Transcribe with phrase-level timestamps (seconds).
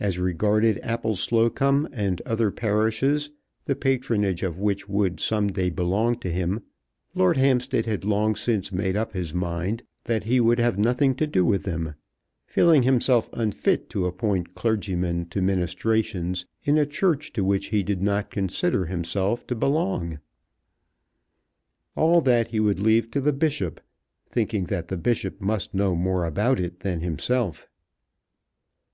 [0.00, 3.32] As regarded Appleslocombe and other parishes,
[3.66, 6.62] the patronage of which would some day belong to him,
[7.14, 11.26] Lord Hampstead had long since made up his mind that he would have nothing to
[11.26, 11.96] do with them,
[12.46, 18.00] feeling himself unfit to appoint clergymen to ministrations in a Church to which he did
[18.00, 20.18] not consider himself to belong.
[21.94, 23.82] All that he would leave to the Bishop,
[24.24, 27.68] thinking that the Bishop must know more about it than himself.